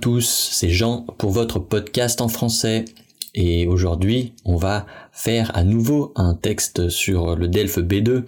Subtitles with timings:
[0.00, 2.86] tous, c'est Jean pour votre podcast en français.
[3.34, 8.24] Et aujourd'hui, on va faire à nouveau un texte sur le Delphes B2,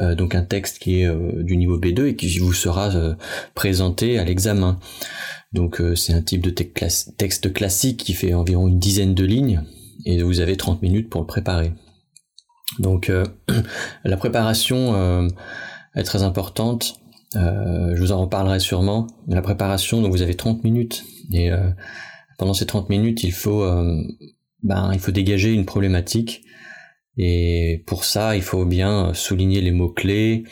[0.00, 3.14] euh, donc un texte qui est euh, du niveau B2 et qui vous sera euh,
[3.54, 4.78] présenté à l'examen.
[5.52, 9.62] Donc c'est un type de texte classique qui fait environ une dizaine de lignes
[10.06, 11.72] et vous avez 30 minutes pour le préparer.
[12.78, 13.12] Donc
[14.04, 15.28] la préparation
[15.94, 17.01] est très importante.
[17.34, 19.06] Je vous en reparlerai sûrement.
[19.28, 21.50] La préparation, donc vous avez 30 minutes et
[22.38, 23.64] pendant ces 30 minutes, il faut
[24.62, 26.44] ben, il faut dégager une problématique.
[27.18, 30.44] Et pour ça, il faut bien souligner les mots-clés,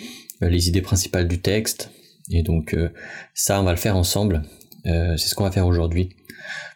[0.42, 1.90] euh, les idées principales du texte.
[2.30, 2.90] Et donc euh,
[3.34, 4.42] ça, on va le faire ensemble.
[4.86, 6.10] Euh, c'est ce qu'on va faire aujourd'hui,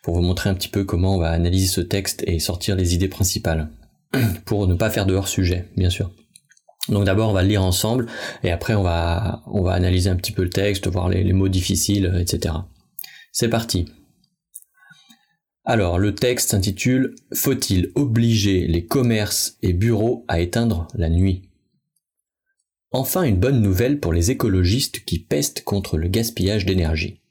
[0.02, 2.94] pour vous montrer un petit peu comment on va analyser ce texte et sortir les
[2.94, 3.70] idées principales,
[4.44, 6.10] pour ne pas faire de hors-sujet, bien sûr.
[6.88, 8.06] Donc d'abord on va le lire ensemble,
[8.42, 11.48] et après on va, on va analyser un petit peu le texte, voir les mots
[11.48, 12.54] difficiles, etc.
[13.32, 13.86] C'est parti.
[15.66, 21.48] Alors, le texte s'intitule Faut-il obliger les commerces et bureaux à éteindre la nuit?
[22.90, 27.23] Enfin une bonne nouvelle pour les écologistes qui pestent contre le gaspillage d'énergie.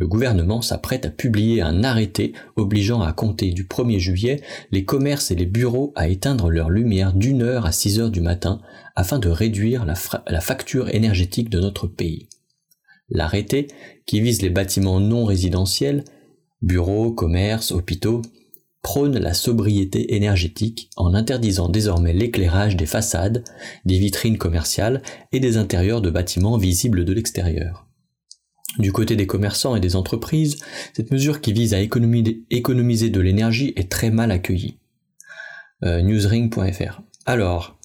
[0.00, 4.40] Le gouvernement s'apprête à publier un arrêté obligeant à compter du 1er juillet
[4.72, 8.22] les commerces et les bureaux à éteindre leur lumière d'une heure à 6 heures du
[8.22, 8.62] matin
[8.96, 12.30] afin de réduire la, facture énergétique de notre pays.
[13.10, 13.68] L'arrêté,
[14.06, 16.04] qui vise les bâtiments non résidentiels,
[16.62, 18.22] bureaux, commerces, hôpitaux,
[18.80, 23.44] prônent la sobriété énergétique en interdisant désormais l'éclairage des façades,
[23.84, 27.89] des vitrines commerciales et des intérieurs de bâtiments visibles de l'extérieur.
[28.78, 30.58] Du côté des commerçants et des entreprises,
[30.94, 34.78] cette mesure qui vise à économiser de l'énergie est très mal accueillie.
[35.82, 37.00] Euh, newsring.fr.
[37.26, 37.78] Alors,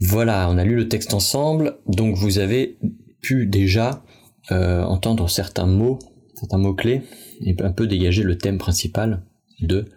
[0.00, 2.78] voilà, on a lu le texte ensemble, donc vous avez
[3.20, 4.02] pu déjà
[4.50, 5.98] euh, entendre certains mots
[6.34, 7.02] certains mots-clés
[7.40, 9.24] et un peu dégager le thème principal
[9.60, 9.88] de,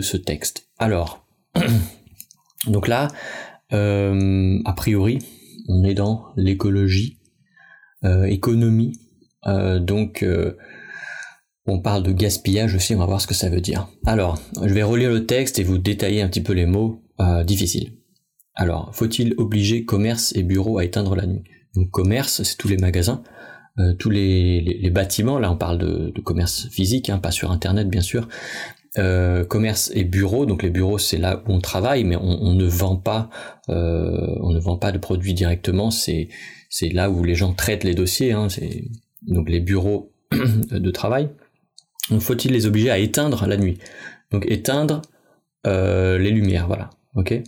[0.00, 0.68] ce texte.
[0.78, 1.26] Alors,
[2.68, 3.08] donc là,
[3.72, 5.18] euh, a priori,
[5.68, 7.18] on est dans l'écologie,
[8.28, 8.92] économie,
[9.46, 10.24] donc
[11.66, 13.88] on parle de gaspillage aussi, on va voir ce que ça veut dire.
[14.04, 17.02] Alors, je vais relire le texte et vous détailler un petit peu les mots
[17.44, 17.92] difficiles.
[18.54, 21.44] Alors, faut-il obliger commerce et bureaux à éteindre la nuit?
[21.76, 23.22] Donc commerce, c'est tous les magasins,
[23.78, 28.00] euh, tous les, bâtiments, là on parle de, commerce physique, hein, pas sur internet bien
[28.00, 28.28] sûr,
[28.96, 32.64] euh, commerce et bureaux, donc les bureaux c'est là où on travaille, mais on, ne
[32.64, 33.28] vend pas,
[33.68, 36.28] euh, on ne vend pas de produits directement, c'est
[36.70, 38.48] c'est là où les gens traitent les dossiers, hein,
[39.26, 41.30] donc les bureaux de travail.
[42.20, 43.78] Faut-il les obliger à éteindre la nuit?
[44.30, 45.02] Donc éteindre
[45.64, 47.42] les lumières, voilà, ok?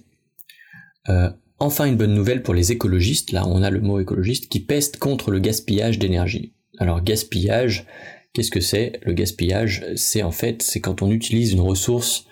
[1.60, 4.98] Enfin une bonne nouvelle pour les écologistes, là on a le mot écologiste, qui peste
[4.98, 6.54] contre le gaspillage d'énergie.
[6.78, 7.86] Alors gaspillage,
[8.32, 9.00] qu'est-ce que c'est?
[9.02, 12.26] Le gaspillage, c'est en fait, c'est quand on utilise une ressource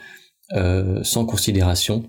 [0.52, 2.08] euh, sans considération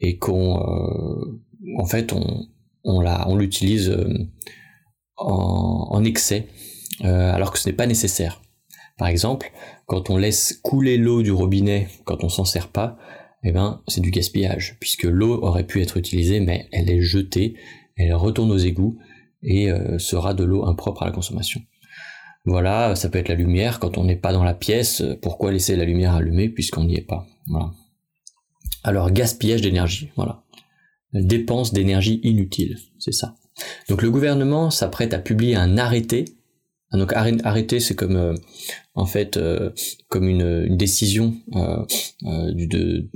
[0.00, 1.40] et qu'on, euh,
[1.78, 4.12] en fait, on, l'utilise euh,
[5.26, 6.48] en, excès,
[7.02, 8.42] alors que ce n'est pas nécessaire.
[8.98, 9.50] Par exemple,
[9.86, 12.98] quand on laisse couler l'eau du robinet quand on s'en sert pas,
[13.44, 17.56] eh ben, c'est du gaspillage, puisque l'eau aurait pu être utilisée, mais elle est jetée,
[17.96, 18.98] elle retourne aux égouts
[19.42, 21.60] et euh, sera de l'eau impropre à la consommation.
[22.44, 25.76] Voilà, ça peut être la lumière, quand on n'est pas dans la pièce, pourquoi laisser
[25.76, 27.26] la lumière allumée puisqu'on n'y est pas?
[28.84, 30.44] Alors, gaspillage d'énergie, voilà.
[31.12, 33.36] Dépense d'énergie inutile, c'est ça.
[33.88, 36.24] Donc le gouvernement s'apprête à publier un arrêté.
[36.92, 38.34] Ah, donc arrêter, c'est comme euh,
[38.94, 39.70] en fait euh,
[40.08, 41.84] comme une, décision euh,
[42.52, 43.08] de,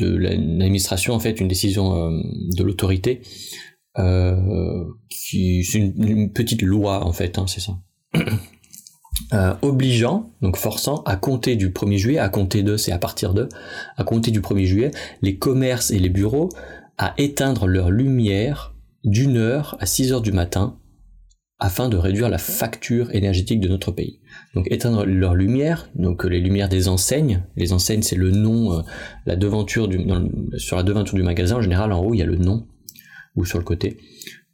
[0.00, 3.22] l'administration en fait une décision de l'autorité
[5.08, 7.78] qui c'est une, petite loi en fait hein, c'est ça.
[9.62, 13.48] Obligeant, donc forçant à compter du 1er juillet, à compter de, c'est à partir de,
[13.96, 14.90] à compter du 1er juillet,
[15.22, 16.50] les commerces et les bureaux
[16.98, 18.75] à éteindre leur lumière
[19.06, 20.78] d'une heure à 6 heures du matin
[21.58, 24.20] afin de réduire la facture énergétique de notre pays.
[24.54, 28.74] Donc éteindre leur lumière, donc euh, les lumières des enseignes, les enseignes c'est le nom,
[28.74, 28.82] euh,
[29.24, 29.88] la devanture
[30.58, 32.66] sur la devanture du magasin en général en haut il y a le nom
[33.36, 33.96] ou sur le côté.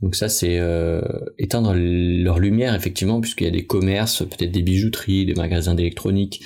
[0.00, 1.02] Donc ça c'est euh,
[1.38, 6.44] éteindre leur lumière effectivement puisqu'il y a des commerces, peut-être des bijouteries, des magasins d'électronique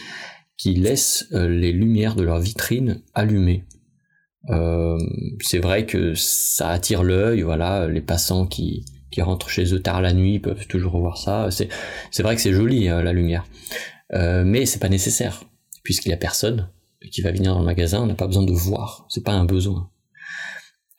[0.57, 3.67] qui laissent les lumières de leur vitrine allumées.
[4.49, 8.85] C'est vrai que ça attire l'œil, voilà, les passants qui
[9.17, 11.51] qui rentrent chez eux tard la nuit peuvent toujours revoir ça.
[11.51, 11.69] C'est,
[12.11, 13.47] c'est vrai que c'est joli euh, la lumière,
[14.13, 15.45] euh, mais c'est pas nécessaire
[15.83, 16.69] puisqu'il y a personne
[17.13, 18.03] qui va venir dans le magasin.
[18.03, 19.91] On n'a pas besoin de voir, c'est pas un besoin.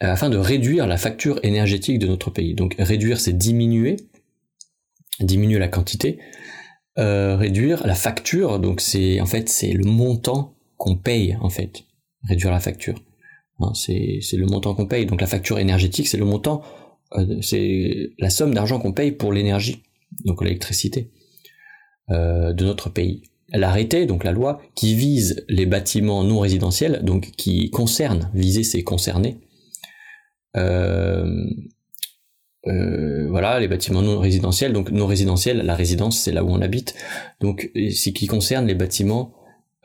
[0.01, 2.55] Euh, afin de réduire la facture énergétique de notre pays.
[2.55, 3.97] Donc réduire, c'est diminuer,
[5.19, 6.19] diminuer la quantité.
[6.95, 8.59] réduire la facture.
[8.59, 11.83] Donc c'est en fait c'est le montant qu'on paye en fait.
[12.27, 12.99] Réduire la facture.
[13.59, 15.05] Hein, c'est le montant qu'on paye.
[15.05, 16.61] Donc la facture énergétique, c'est le montant,
[17.41, 19.83] c'est la somme d'argent qu'on paye pour l'énergie,
[20.25, 21.11] donc l'électricité
[22.09, 23.23] de notre pays
[23.53, 28.83] l'arrêté, donc la loi, qui vise les bâtiments non résidentiels, donc qui concerne, viser c'est
[28.83, 29.39] concerner.
[30.55, 31.45] Euh,
[32.67, 36.61] euh, voilà, les bâtiments non résidentiels, donc non résidentiels, la résidence c'est là où on
[36.61, 36.95] habite,
[37.39, 39.33] donc c'est qui concerne les bâtiments,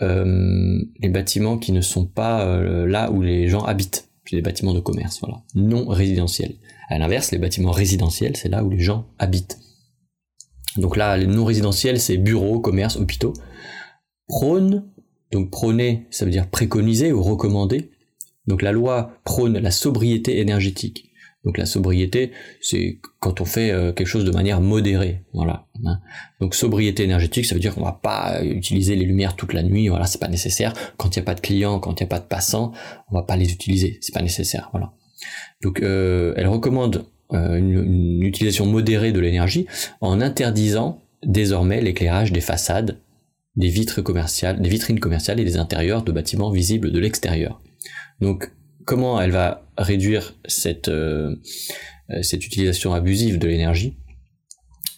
[0.00, 4.74] euh, les bâtiments qui ne sont pas là où les gens habitent, c'est les bâtiments
[4.74, 6.54] de commerce, voilà, non résidentiels.
[6.88, 9.58] À l'inverse, les bâtiments résidentiels, c'est là où les gens habitent.
[10.78, 13.34] Donc là, les non résidentiels, c'est bureaux, commerces, hôpitaux
[14.32, 14.88] prône,
[15.30, 17.90] donc prôner, ça veut dire préconiser ou recommander.
[18.46, 21.11] Donc la loi prône la sobriété énergétique.
[21.44, 22.30] Donc la sobriété,
[22.60, 25.66] c'est quand on fait euh, quelque chose de manière modérée, voilà.
[25.84, 25.98] Hein.
[26.40, 29.88] Donc sobriété énergétique, ça veut dire qu'on va pas utiliser les lumières toute la nuit,
[29.88, 30.72] voilà, c'est pas nécessaire.
[30.96, 32.72] Quand il n'y a pas de clients, quand il n'y a pas de passants,
[33.10, 34.92] on va pas les utiliser, c'est pas nécessaire, voilà.
[35.62, 39.66] Donc euh, elle recommande euh, une utilisation modérée de l'énergie
[40.00, 42.98] en interdisant désormais l'éclairage des façades
[43.56, 47.60] des vitres commerciales, des vitrines commerciales et des intérieurs de bâtiments visibles de l'extérieur.
[48.20, 48.50] Donc,
[48.84, 51.36] comment elle va réduire cette, euh,
[52.10, 53.96] euh, cette utilisation abusive de l'énergie?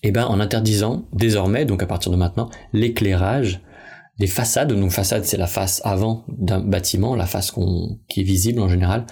[0.03, 3.61] Eh bien, en interdisant désormais, donc à partir de maintenant, l'éclairage
[4.19, 4.73] des façades.
[4.73, 7.53] Donc, façade, c'est la face avant d'un bâtiment, la face
[8.09, 9.07] qui est visible en général.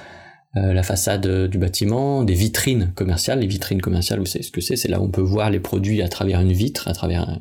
[0.57, 3.41] Euh, la façade du bâtiment, des vitrines commerciales.
[3.41, 5.61] Les vitrines commerciales, vous savez ce que c'est C'est là où on peut voir les
[5.61, 7.41] produits à travers une vitre, à travers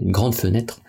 [0.00, 0.82] une grande fenêtre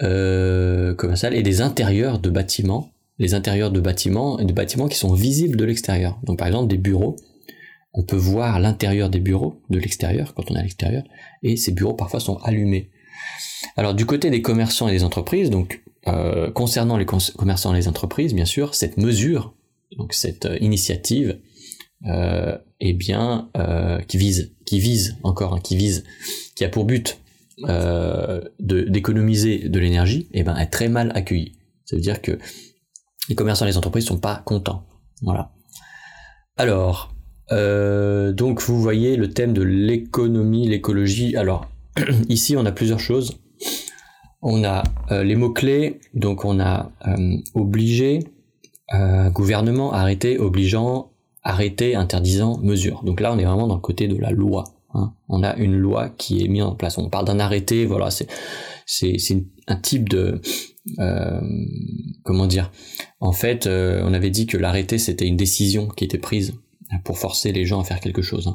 [0.00, 2.92] commerciale et des intérieurs de bâtiments,
[3.22, 6.18] les intérieurs de bâtiments et de bâtiments qui sont visibles de l'extérieur.
[6.24, 7.14] Donc par exemple des bureaux,
[7.94, 11.04] on peut voir l'intérieur des bureaux de l'extérieur quand on est à l'extérieur
[11.44, 12.90] et ces bureaux parfois sont allumés.
[13.76, 17.86] Alors du côté des commerçants et des entreprises, donc euh, concernant les commerçants et les
[17.86, 19.54] entreprises, bien sûr, cette mesure,
[19.96, 21.38] donc cette euh, initiative,
[22.06, 26.02] euh, eh bien, euh, qui vise, qui vise encore, hein, qui vise,
[26.56, 27.18] qui a pour but
[28.58, 31.52] d'économiser de, l'énergie, eh ben, est très mal accueilli.
[31.84, 32.38] Ça veut dire que
[33.28, 34.84] les commerçants et les entreprises sont pas contents.
[35.22, 35.50] Voilà.
[36.56, 37.14] Alors,
[37.52, 41.36] euh, donc vous voyez le thème de l'économie, l'écologie.
[41.36, 41.66] Alors,
[42.28, 43.38] ici on a plusieurs choses.
[44.42, 44.82] On a
[45.12, 46.90] euh, les mots-clés, donc on a
[47.54, 48.24] obligé,
[49.32, 53.02] gouvernement, arrêté, obligeant, arrêté, interdisant, mesure.
[53.04, 54.64] Donc là on est vraiment dans le côté de la loi.
[54.94, 55.12] Hein.
[55.28, 56.98] On a une loi qui est mise en place.
[56.98, 58.28] On parle d'un arrêté, voilà, c'est
[58.92, 60.40] c'est un type de
[60.98, 61.40] euh,
[62.24, 62.70] comment dire?
[63.20, 66.54] En fait, euh, on avait dit que l'arrêté c'était une décision qui était prise
[67.04, 68.48] pour forcer les gens à faire quelque chose.
[68.48, 68.52] Hein.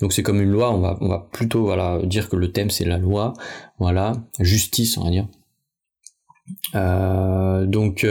[0.00, 0.72] Donc c'est comme une loi.
[0.74, 1.70] On va plutôt
[2.04, 3.34] dire que le thème c'est la loi.
[3.78, 5.28] Voilà, justice on va dire.
[6.74, 8.06] Euh, donc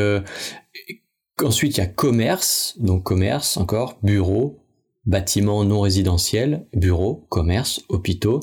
[1.43, 4.63] ensuite il y a commerce, donc commerce encore, bureau,
[5.05, 8.39] bâtiments non résidentiels, bureaux, commerces, hôpitaux.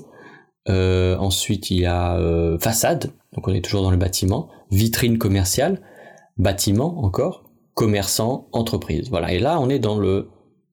[0.69, 5.19] Euh, ensuite, il y a euh, façade, donc on est toujours dans le bâtiment, vitrine
[5.19, 5.81] commerciale,
[6.37, 9.09] bâtiment encore, commerçant, entreprise.
[9.11, 9.32] Voilà.
[9.32, 10.29] Et là, on est dans le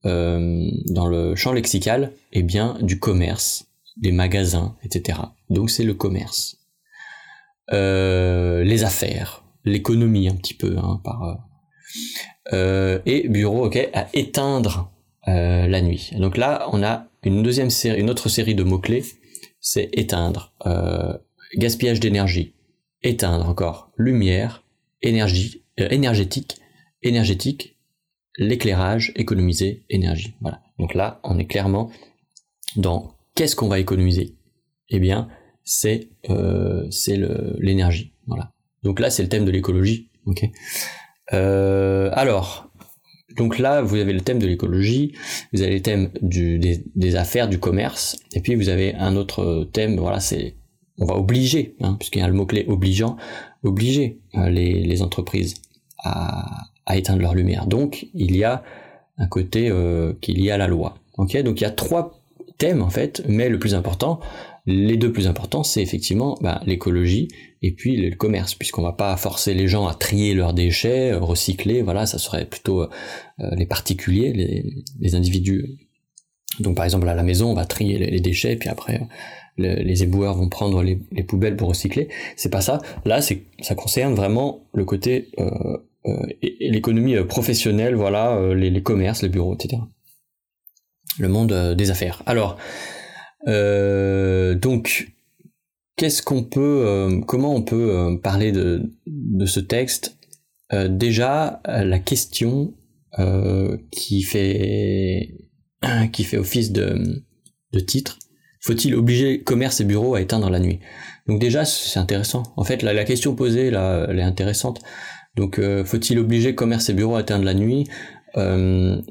[0.06, 3.66] euh, dans le champ lexical, eh bien, du commerce,
[3.98, 5.20] des magasins, etc.
[5.50, 6.58] Donc c'est le commerce,
[7.72, 11.40] les affaires, l'économie un petit peu, hein, par
[12.52, 14.92] et bureau, ok, à éteindre
[15.30, 16.12] euh, la nuit.
[16.18, 19.04] Donc là, on a une deuxième série, une autre série de mots-clés,
[19.62, 21.18] c'est éteindre, euh,
[21.56, 22.54] gaspillage d'énergie,
[23.02, 24.64] éteindre encore, lumière,
[25.02, 26.58] énergie, euh, énergétique,
[27.02, 27.78] énergétique,
[28.38, 30.36] l'éclairage, économiser, énergie.
[30.42, 30.62] Voilà.
[30.78, 31.92] Donc là, on est clairement
[32.76, 34.36] dans qu'est-ce qu'on va économiser?
[34.90, 35.30] Eh bien,
[35.64, 36.10] c'est
[36.90, 37.18] c'est
[37.60, 38.14] l'énergie.
[38.28, 38.54] Voilà.
[38.84, 40.10] Donc là, c'est le thème de l'écologie.
[41.32, 42.69] Alors,
[43.38, 45.14] donc là, vous avez le thème de l'écologie,
[45.54, 49.98] vous avez le thème des, affaires, du commerce, et puis vous avez un autre thème,
[49.98, 50.56] voilà, c'est
[51.00, 53.16] on va obliger, hein, puisqu'il y a le mot-clé obligeant,
[53.64, 55.54] obliger euh, les, entreprises
[56.04, 57.68] à, éteindre leur lumière.
[57.68, 58.64] Donc il y a
[59.18, 60.96] un côté euh, qu'il y a la loi.
[61.18, 62.20] Ok, donc il y a trois
[62.58, 64.20] thèmes en fait, mais le plus important,
[64.66, 67.28] les deux plus importants, c'est effectivement bah, l'écologie
[67.62, 71.20] et puis le commerce, puisqu'on va pas forcer les gens à trier leurs déchets, euh,
[71.20, 72.90] recycler, voilà, ça serait plutôt euh,
[73.42, 74.32] euh, les particuliers,
[75.00, 75.78] les, individus.
[76.60, 79.02] Donc par exemple à la maison, on va trier les, déchets, puis après
[79.58, 82.08] les éboueurs vont prendre les, poubelles pour recycler.
[82.38, 82.82] C'est pas ça.
[83.04, 85.32] Là, ça concerne vraiment le côté
[86.62, 89.82] l'économie professionnelle, voilà, les, les commerces, les bureaux, etc.
[91.18, 92.24] Le monde des affaires.
[92.26, 92.58] Alors,
[93.48, 95.14] euh, donc,
[95.96, 100.18] qu'est-ce qu'on peut, comment on peut parler de, de ce texte?
[100.72, 102.74] Déjà, la question
[103.92, 105.36] qui fait
[106.14, 107.24] qui fait office de,
[107.74, 108.20] de titre.
[108.62, 110.80] Faut-il obliger commerce et bureaux à éteindre la nuit?
[111.28, 112.44] Donc déjà, c'est intéressant.
[112.58, 114.82] En fait, la, question posée, là, elle est intéressante.
[115.36, 117.88] Donc, euh, faut-il obliger commerce et bureaux à éteindre la nuit?
[118.36, 119.02] Euh,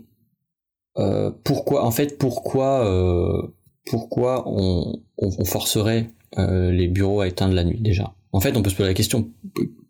[0.98, 3.40] euh, Pourquoi, en fait, pourquoi, euh,
[3.88, 5.00] pourquoi on,
[5.44, 8.88] forcerait euh, les bureaux à éteindre la nuit déjà En fait, on peut se poser
[8.88, 9.30] la question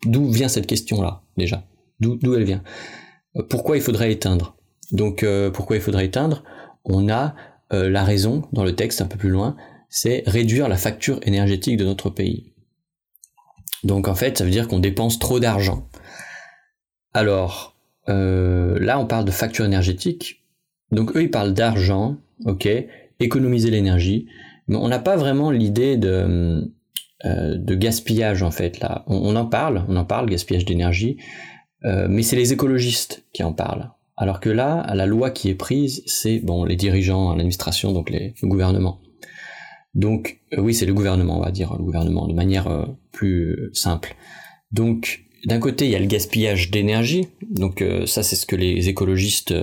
[0.05, 1.63] d'où vient cette question-là déjà?
[1.99, 2.63] D'où elle vient?
[3.49, 4.55] Pourquoi il faudrait éteindre?
[4.91, 6.43] Donc, pourquoi il faudrait éteindre?
[6.85, 7.35] On a
[7.73, 9.55] euh, la raison, dans le texte un peu plus loin,
[9.89, 12.53] c'est réduire la facture énergétique de notre pays.
[13.83, 15.87] Donc en fait, ça veut dire qu'on dépense trop d'argent.
[17.13, 17.77] Alors,
[18.07, 20.43] euh, là, on parle de facture énergétique.
[20.91, 22.67] Donc eux, ils parlent d'argent, ok,
[23.19, 24.27] économiser l'énergie.
[24.67, 26.71] Mais on n'a pas vraiment l'idée de,
[27.25, 29.03] euh, de gaspillage, en fait, là.
[29.07, 31.17] On, en parle, on en parle, gaspillage d'énergie.
[31.83, 33.91] mais c'est les écologistes qui en parlent.
[34.19, 38.33] Alors que là, la loi qui est prise, c'est bon les dirigeants, l'administration, donc les,
[38.41, 38.99] le gouvernement.
[39.95, 43.69] Donc euh, oui, c'est le gouvernement, on va dire le gouvernement de manière euh, plus
[43.73, 44.15] simple.
[44.71, 47.29] Donc d'un côté, il y a le gaspillage d'énergie.
[47.49, 49.53] Donc euh, ça, c'est ce que les écologistes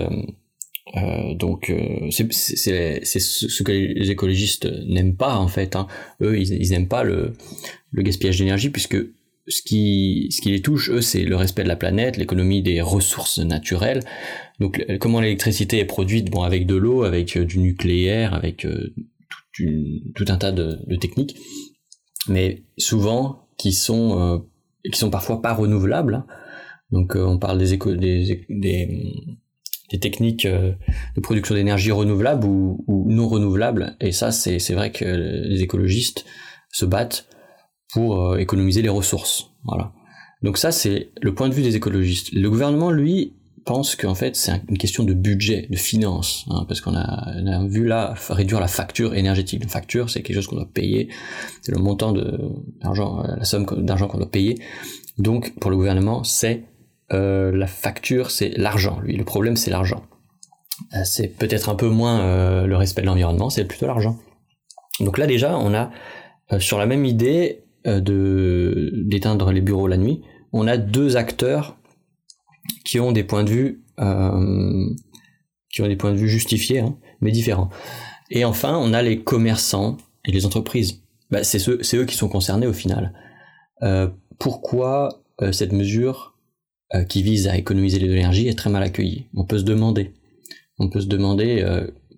[1.34, 1.72] donc
[2.10, 5.76] c'est ce que les écologistes n'aiment pas en fait.
[5.76, 5.88] Hein.
[6.22, 7.32] Eux, ils, n'aiment pas le,
[7.90, 8.96] le gaspillage d'énergie puisque
[9.48, 12.80] ce qui, ce qui les touche, eux, c'est le respect de la planète, l'économie des
[12.80, 14.02] ressources naturelles.
[14.58, 16.30] Donc, comment l'électricité est produite?
[16.30, 18.94] Bon, avec de l'eau, avec euh, du nucléaire, avec euh,
[20.14, 21.36] tout, un tas de, techniques,
[22.28, 24.38] mais souvent qui sont, euh,
[24.90, 26.14] qui sont parfois pas renouvelables.
[26.14, 26.26] Hein.
[26.90, 28.88] Donc, on parle des, éco des, des,
[29.90, 33.96] des, techniques de production d'énergie renouvelables ou, non renouvelables.
[34.00, 36.24] Et ça, c'est vrai que les écologistes
[36.72, 37.28] se battent
[37.92, 39.50] pour euh, économiser les ressources.
[39.64, 39.92] Voilà.
[40.42, 42.32] Donc ça, c'est le point de vue des écologistes.
[42.32, 46.80] Le gouvernement, lui, pense qu'en fait, c'est une question de budget, de finances, hein, parce
[46.80, 49.62] qu'on a, on a, vu là réduire la facture énergétique.
[49.64, 51.08] La facture, c'est quelque chose qu'on doit payer,
[51.62, 54.58] c'est le montant d'argent, euh, la somme d'argent qu'on doit payer.
[55.18, 56.64] Donc, pour le gouvernement, c'est
[57.12, 59.00] euh, la facture, c'est l'argent.
[59.00, 60.04] Lui, le problème, c'est l'argent.
[60.94, 64.18] Euh, c'est peut-être un peu moins euh, le respect de l'environnement, c'est plutôt l'argent.
[65.00, 65.90] Donc là, déjà, on a
[66.58, 70.22] sur la même idée d'éteindre les bureaux la nuit,
[70.52, 71.76] on a deux acteurs
[72.84, 73.84] qui ont des points de vue
[75.78, 77.68] de vue justifiés, hein, mais différents.
[78.30, 81.02] Et enfin, on a les commerçants et les entreprises.
[81.30, 83.12] Bah, c'est eux qui sont concernés au final.
[84.38, 86.35] Pourquoi cette mesure
[87.08, 90.14] qui vise à économiser l'énergie est très mal accueillie On peut se demander.
[90.78, 91.64] On peut se demander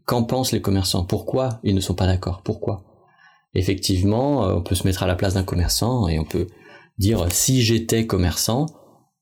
[0.09, 1.05] qu'en pensent les commerçants?
[1.05, 2.43] Pourquoi ils ne sont pas d'accord?
[2.43, 2.85] Pourquoi?
[3.55, 6.47] Effectivement, euh, on peut se mettre à la place d'un commerçant et on peut
[6.99, 8.67] dire si j'étais commerçant,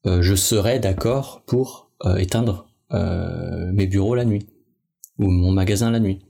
[0.07, 2.65] euh, je serais d'accord pour euh, éteindre
[3.73, 4.47] mes bureaux la nuit
[5.19, 6.21] ou mon magasin la nuit.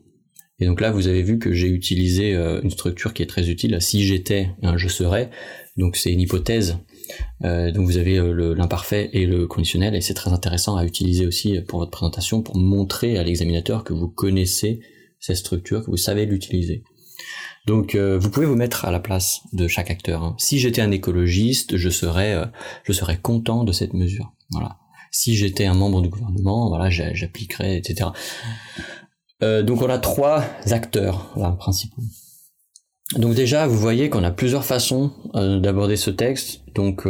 [0.59, 3.77] Et donc là, vous avez vu que j'ai utilisé une structure qui est très utile.
[3.83, 5.29] Si j'étais, je serais.
[5.77, 6.79] Donc c'est une hypothèse.
[7.43, 8.19] Donc vous avez
[8.55, 12.57] l'imparfait et le conditionnel, et c'est très intéressant à utiliser aussi pour votre présentation pour
[12.57, 14.81] montrer à l'examinateur que vous connaissez
[15.21, 16.83] cette structure, que vous savez l'utiliser.
[17.67, 20.23] Donc euh, vous pouvez vous mettre à la place de chaque acteur.
[20.23, 20.37] Hein.
[20.39, 22.47] Si j'étais un écologiste, je serais, euh,
[22.85, 24.33] je serais content de cette mesure.
[24.51, 24.79] Voilà.
[25.11, 28.11] Si j'étais un membre du gouvernement, voilà, j'appliquerais, etc.
[29.43, 32.03] Euh, donc on a trois acteurs principaux.
[33.15, 36.63] Donc déjà, vous voyez qu'on a plusieurs façons d'aborder ce texte.
[36.75, 37.07] Donc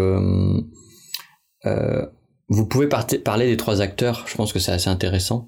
[2.48, 4.24] vous pouvez parler des trois acteurs.
[4.26, 5.46] Je pense que c'est assez intéressant.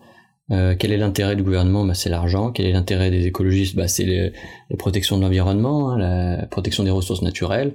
[0.50, 1.84] Euh, quel est l'intérêt du gouvernement?
[1.84, 2.50] Bah, C'est l'argent.
[2.52, 3.76] Quel est l'intérêt des écologistes?
[3.76, 7.74] Bah, C'est la protection de l'environnement, hein, la protection des ressources naturelles,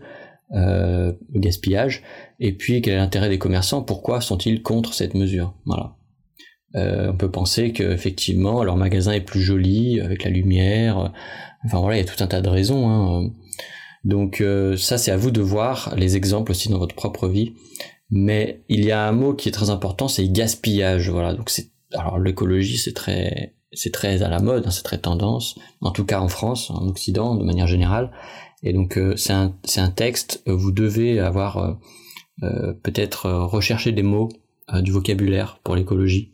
[0.53, 2.01] euh, le gaspillage.
[2.39, 3.84] Et puis, quel est l'intérêt des commerçants?
[3.84, 5.53] Pourquoi sont-ils contre cette mesure?
[5.65, 5.96] Voilà.
[6.75, 11.12] Euh, on peut penser qu'effectivement, leur magasin est plus joli, avec la lumière.
[11.65, 12.89] Enfin voilà, il y a tout un tas de raisons.
[12.89, 13.32] Hein.
[14.03, 17.53] Donc euh, ça, c'est à vous de voir les exemples aussi dans votre propre vie.
[18.10, 21.10] Mais il y a un mot qui est très important, c'est gaspillage.
[21.10, 25.00] Voilà, donc c'est alors l'écologie c'est très c'est très à la mode, hein, c'est très
[25.00, 28.12] tendance, en tout cas en France, en Occident de manière générale.
[28.62, 31.74] Et donc euh, c'est un un texte, euh, vous devez avoir euh,
[32.44, 34.30] euh peut-être recherché des mots
[34.82, 36.33] du vocabulaire pour l'écologie,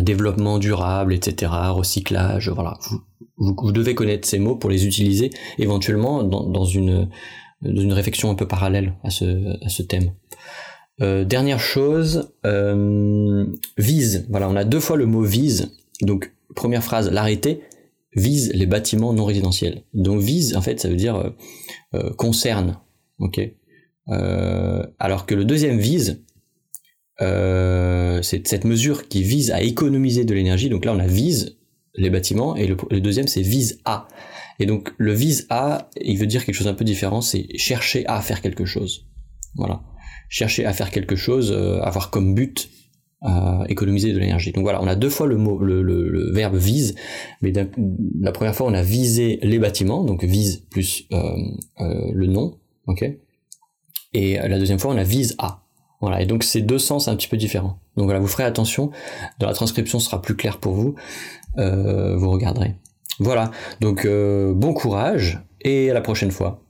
[0.00, 2.78] développement durable, etc., recyclage, voilà.
[3.36, 7.08] Vous, devez connaître ces mots pour les utiliser éventuellement dans, une
[7.62, 10.12] réflexion un peu parallèle à ce thème.
[11.00, 14.26] Euh, dernière chose, euh, vise.
[14.30, 15.76] Voilà, on a deux fois le mot vise.
[16.02, 17.62] Donc, première phrase, l'arrêté
[18.14, 19.82] vise les bâtiments non résidentiels.
[19.92, 21.32] Donc vise, en fait, ça veut dire
[22.16, 22.78] concerne.
[23.18, 23.40] Ok.
[24.06, 26.23] alors que le deuxième vise,
[27.18, 30.68] c'est cette mesure qui vise à économiser de l'énergie.
[30.68, 31.58] Donc là, on a vise
[31.96, 34.08] les bâtiments et le, le deuxième, c'est vise à.
[34.58, 38.06] Et donc le vise à, il veut dire quelque chose un peu différent, c'est chercher
[38.06, 39.06] à faire quelque chose.
[39.56, 39.82] Voilà.
[40.28, 42.70] Chercher à faire quelque chose, euh, avoir comme but
[43.20, 44.52] à économiser de l'énergie.
[44.52, 46.94] Donc voilà, on a deux fois le mot, le, verbe vise,
[47.40, 47.52] mais
[48.20, 51.18] la première fois on a visé les bâtiments, donc vise plus euh,
[51.80, 53.04] euh, le nom, ok?
[54.12, 55.63] Et la deuxième fois on a vise à.
[56.00, 57.78] Voilà, et donc c'est deux sens un petit peu différents.
[57.96, 58.90] Donc voilà, vous ferez attention.
[59.38, 60.94] Dans la transcription, sera plus clair pour vous.
[61.56, 62.74] vous regarderez.
[63.20, 66.63] Voilà, donc bon courage et à la prochaine fois.